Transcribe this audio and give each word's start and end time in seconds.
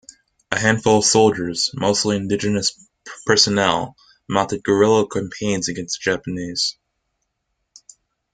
A 0.51 0.57
handful 0.57 0.97
of 0.97 1.05
soldiers, 1.05 1.69
mostly 1.75 2.17
indigenous 2.17 2.71
personnel, 3.27 3.95
mounted 4.27 4.63
guerilla 4.63 5.07
campaigns 5.07 5.69
against 5.69 5.99
the 5.99 6.11
Japanese. 6.11 6.75